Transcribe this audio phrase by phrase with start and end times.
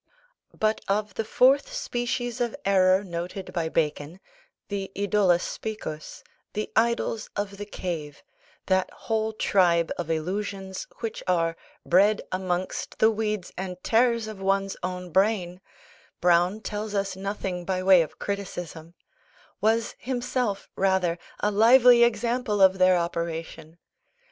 [0.57, 4.19] But of the fourth species of error noted by Bacon,
[4.67, 8.23] the Idola Specus, the Idols of the Cave,
[8.65, 14.75] that whole tribe of illusions, which are "bred amongst the weeds and tares of one's
[14.81, 15.61] own brain,"
[16.19, 18.95] Browne tells us nothing by way of criticism;
[19.61, 23.77] was himself, rather, a lively example of their operation.